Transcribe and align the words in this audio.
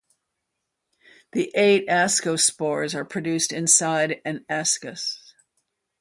The 1.33 1.51
eight 1.53 1.87
ascospores 1.87 2.95
are 2.95 3.05
produced 3.05 3.53
inside 3.53 4.19
an 4.25 4.43
ascus. 4.49 5.19